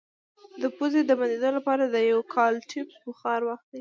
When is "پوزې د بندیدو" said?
0.77-1.49